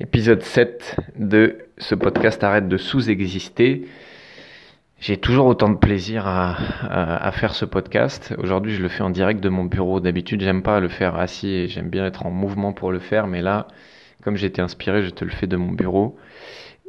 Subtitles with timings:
[0.00, 3.86] Épisode 7 de ce podcast Arrête de sous-exister.
[4.98, 8.34] J'ai toujours autant de plaisir à, à, faire ce podcast.
[8.38, 10.00] Aujourd'hui, je le fais en direct de mon bureau.
[10.00, 13.28] D'habitude, j'aime pas le faire assis et j'aime bien être en mouvement pour le faire.
[13.28, 13.68] Mais là,
[14.24, 16.18] comme été inspiré, je te le fais de mon bureau.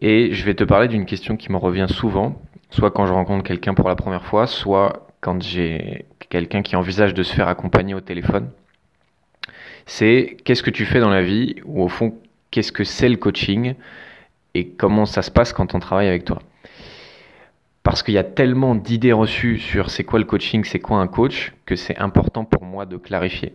[0.00, 2.40] Et je vais te parler d'une question qui me revient souvent,
[2.70, 7.12] soit quand je rencontre quelqu'un pour la première fois, soit quand j'ai quelqu'un qui envisage
[7.12, 8.48] de se faire accompagner au téléphone.
[9.84, 12.14] C'est qu'est-ce que tu fais dans la vie ou au fond
[12.54, 13.74] qu'est-ce que c'est le coaching
[14.54, 16.38] et comment ça se passe quand on travaille avec toi.
[17.82, 21.08] Parce qu'il y a tellement d'idées reçues sur c'est quoi le coaching, c'est quoi un
[21.08, 23.54] coach, que c'est important pour moi de clarifier.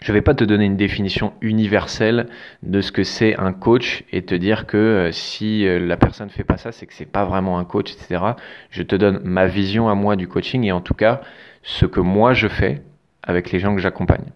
[0.00, 2.28] Je ne vais pas te donner une définition universelle
[2.62, 6.28] de ce que c'est un coach et te dire que euh, si euh, la personne
[6.28, 8.22] ne fait pas ça, c'est que c'est pas vraiment un coach, etc.
[8.70, 11.20] Je te donne ma vision à moi du coaching et en tout cas
[11.62, 12.80] ce que moi je fais
[13.22, 14.32] avec les gens que j'accompagne.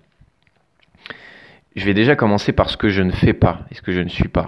[1.75, 4.01] Je vais déjà commencer par ce que je ne fais pas et ce que je
[4.01, 4.47] ne suis pas.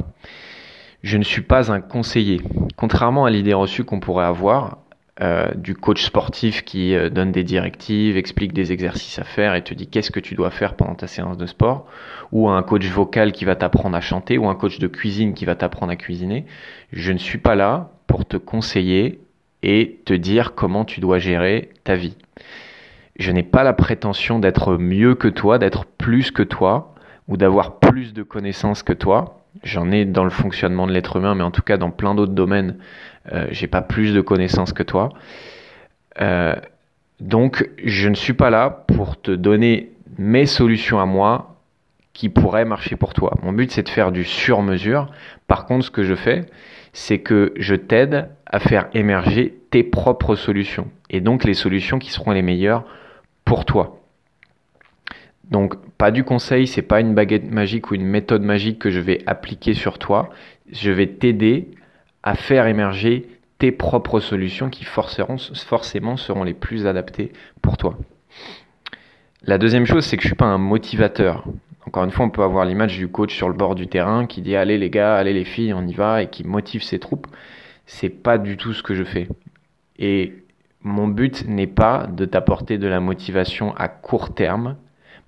[1.03, 2.41] Je ne suis pas un conseiller.
[2.77, 4.79] Contrairement à l'idée reçue qu'on pourrait avoir,
[5.21, 9.63] euh, du coach sportif qui euh, donne des directives, explique des exercices à faire et
[9.63, 11.87] te dit qu'est-ce que tu dois faire pendant ta séance de sport,
[12.33, 15.45] ou un coach vocal qui va t'apprendre à chanter, ou un coach de cuisine qui
[15.45, 16.47] va t'apprendre à cuisiner.
[16.93, 19.21] Je ne suis pas là pour te conseiller
[19.63, 22.17] et te dire comment tu dois gérer ta vie.
[23.17, 26.94] Je n'ai pas la prétention d'être mieux que toi, d'être plus que toi,
[27.29, 29.41] ou d'avoir plus de connaissances que toi.
[29.63, 32.33] J'en ai dans le fonctionnement de l'être humain, mais en tout cas dans plein d'autres
[32.33, 32.77] domaines,
[33.33, 35.11] euh, j'ai pas plus de connaissances que toi.
[36.21, 36.55] Euh,
[37.21, 41.57] donc, je ne suis pas là pour te donner mes solutions à moi
[42.13, 43.37] qui pourraient marcher pour toi.
[43.43, 45.11] Mon but, c'est de faire du sur-mesure.
[45.47, 46.47] Par contre, ce que je fais,
[46.93, 52.13] c'est que je t'aide à faire émerger tes propres solutions et donc les solutions qui
[52.13, 52.85] seront les meilleures
[53.45, 54.01] pour toi.
[55.51, 59.01] Donc pas du conseil, c'est pas une baguette magique ou une méthode magique que je
[59.01, 60.29] vais appliquer sur toi.
[60.71, 61.71] Je vais t'aider
[62.23, 67.33] à faire émerger tes propres solutions qui forcément seront les plus adaptées
[67.63, 67.97] pour toi.
[69.45, 71.47] La deuxième chose, c'est que je suis pas un motivateur.
[71.87, 74.43] Encore une fois, on peut avoir l'image du coach sur le bord du terrain qui
[74.43, 77.29] dit allez les gars, allez les filles, on y va et qui motive ses troupes.
[77.87, 79.27] C'est pas du tout ce que je fais.
[79.99, 80.35] Et
[80.83, 84.77] mon but n'est pas de t'apporter de la motivation à court terme,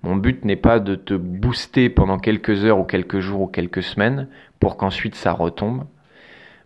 [0.03, 3.83] mon but n'est pas de te booster pendant quelques heures ou quelques jours ou quelques
[3.83, 4.27] semaines
[4.59, 5.85] pour qu'ensuite ça retombe.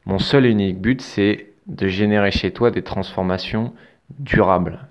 [0.06, 3.74] Mon seul et unique but, c'est de générer chez toi des transformations
[4.20, 4.88] durables.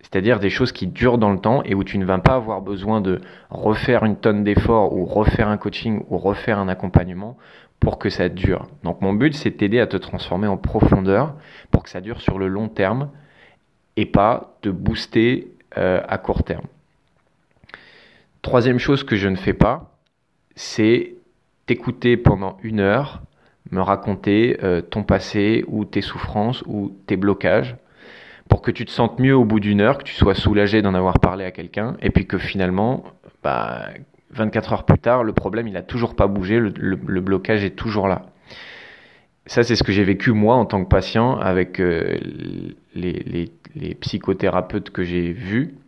[0.00, 2.60] C'est-à-dire des choses qui durent dans le temps et où tu ne vas pas avoir
[2.60, 7.36] besoin de refaire une tonne d'efforts ou refaire un coaching ou refaire un accompagnement
[7.80, 8.68] pour que ça dure.
[8.82, 11.34] Donc mon but, c'est t'aider à te transformer en profondeur
[11.70, 13.10] pour que ça dure sur le long terme
[13.96, 16.66] et pas te booster euh, à court terme.
[18.44, 19.96] Troisième chose que je ne fais pas,
[20.54, 21.14] c'est
[21.64, 23.22] t'écouter pendant une heure,
[23.70, 27.74] me raconter euh, ton passé ou tes souffrances ou tes blocages,
[28.50, 30.92] pour que tu te sentes mieux au bout d'une heure, que tu sois soulagé d'en
[30.92, 33.04] avoir parlé à quelqu'un, et puis que finalement,
[33.42, 33.88] bah,
[34.32, 38.08] 24 heures plus tard, le problème il a toujours pas bougé, le, blocage est toujours
[38.08, 38.26] là.
[39.46, 42.18] Ça, c'est ce que j'ai vécu moi en tant que patient avec euh,
[42.94, 45.78] les psychothérapeutes que j'ai vus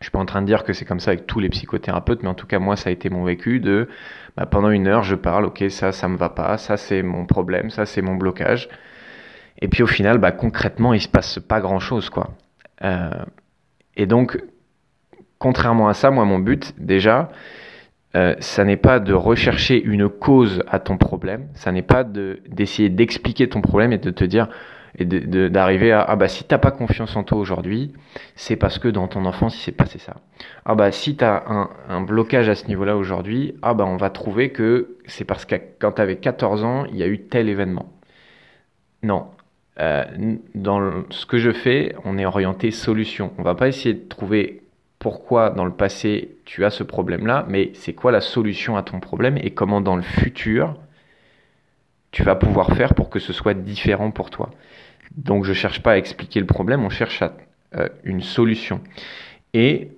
[0.00, 2.22] je suis pas en train de dire que c'est comme ça avec tous les psychothérapeutes,
[2.22, 3.88] mais en tout cas moi ça a été mon vécu de
[4.36, 7.26] bah, pendant une heure je parle, ok ça ça me va pas, ça c'est mon
[7.26, 8.68] problème, ça c'est mon blocage,
[9.60, 12.30] et puis au final bah, concrètement il se passe pas grand chose quoi.
[12.84, 13.10] Euh,
[13.96, 14.40] et donc
[15.38, 17.30] contrairement à ça, moi mon but déjà
[18.14, 22.88] euh, ça n'est pas de rechercher une cause à ton problème, ça n'est pas d'essayer
[22.88, 24.48] d'expliquer ton problème et de te dire
[24.96, 27.92] et d'arriver à ah bah si t'as pas confiance en toi aujourd'hui,
[28.36, 30.16] c'est parce que dans ton enfance il s'est passé ça.
[30.64, 34.10] Ah bah si t'as un, un blocage à ce niveau-là aujourd'hui, ah bah on va
[34.10, 37.92] trouver que c'est parce que quand t'avais 14 ans, il y a eu tel événement.
[39.02, 39.26] Non.
[39.80, 40.04] Euh,
[40.54, 43.32] dans ce que je fais, on est orienté solution.
[43.38, 44.62] On va pas essayer de trouver
[44.98, 48.98] pourquoi dans le passé tu as ce problème-là, mais c'est quoi la solution à ton
[48.98, 50.74] problème et comment dans le futur
[52.10, 54.50] tu vas pouvoir faire pour que ce soit différent pour toi.
[55.16, 57.32] Donc je cherche pas à expliquer le problème, on cherche à,
[57.76, 58.80] euh, une solution.
[59.54, 59.90] Et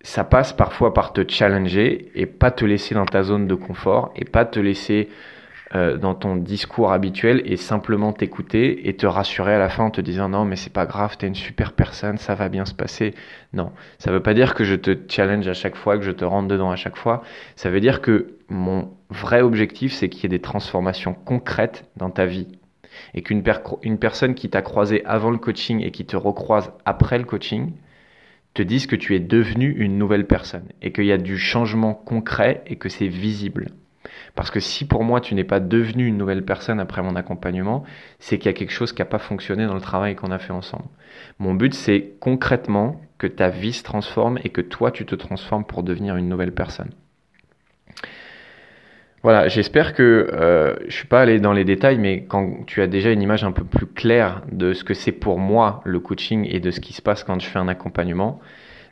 [0.00, 4.12] ça passe parfois par te challenger et pas te laisser dans ta zone de confort
[4.14, 5.08] et pas te laisser
[5.74, 9.90] euh, dans ton discours habituel et simplement t'écouter et te rassurer à la fin en
[9.90, 12.72] te disant non mais c'est pas grave, t'es une super personne, ça va bien se
[12.72, 13.14] passer.
[13.52, 16.24] Non, ça veut pas dire que je te challenge à chaque fois, que je te
[16.24, 17.22] rentre dedans à chaque fois.
[17.56, 22.10] Ça veut dire que mon vrai objectif c'est qu'il y ait des transformations concrètes dans
[22.10, 22.46] ta vie
[23.14, 23.42] et qu'une
[23.82, 27.72] une personne qui t'a croisé avant le coaching et qui te recroise après le coaching
[28.54, 31.94] te dise que tu es devenu une nouvelle personne et qu'il y a du changement
[31.94, 33.68] concret et que c'est visible.
[34.34, 37.84] Parce que si pour moi tu n'es pas devenu une nouvelle personne après mon accompagnement,
[38.18, 40.38] c'est qu'il y a quelque chose qui n'a pas fonctionné dans le travail qu'on a
[40.38, 40.88] fait ensemble.
[41.38, 45.64] Mon but c'est concrètement que ta vie se transforme et que toi tu te transformes
[45.64, 46.90] pour devenir une nouvelle personne.
[49.26, 52.86] Voilà, j'espère que euh, je suis pas allé dans les détails, mais quand tu as
[52.86, 56.46] déjà une image un peu plus claire de ce que c'est pour moi le coaching
[56.48, 58.38] et de ce qui se passe quand je fais un accompagnement.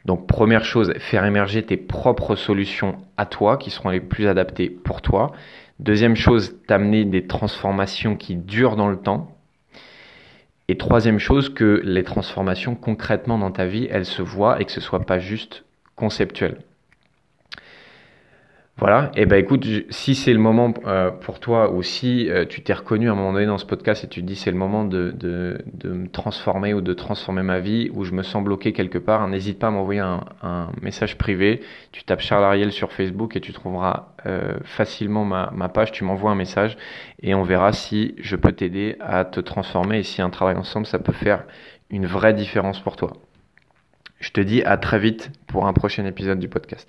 [0.07, 4.71] Donc première chose, faire émerger tes propres solutions à toi qui seront les plus adaptées
[4.71, 5.31] pour toi.
[5.79, 9.39] Deuxième chose, t'amener des transformations qui durent dans le temps.
[10.67, 14.73] Et troisième chose, que les transformations concrètement dans ta vie, elles se voient et que
[14.73, 15.65] ce soit pas juste
[15.95, 16.59] conceptuel.
[18.77, 22.45] Voilà, et eh ben écoute, si c'est le moment euh, pour toi ou si euh,
[22.45, 24.51] tu t'es reconnu à un moment donné dans ce podcast et tu te dis c'est
[24.51, 28.25] le moment de, de, de, me transformer ou de transformer ma vie ou je me
[28.25, 31.61] sens bloqué quelque part, n'hésite pas à m'envoyer un, message privé.
[31.93, 36.03] Tu tapes Charles Ariel sur Facebook et tu trouveras euh, facilement ma, ma, page, tu
[36.03, 36.77] m'envoies un message
[37.23, 40.87] et on verra si je peux t'aider à te transformer et si un travail ensemble
[40.87, 41.45] ça peut faire
[41.91, 43.13] une vraie différence pour toi.
[44.19, 46.89] Je te dis à très vite pour un prochain épisode du podcast.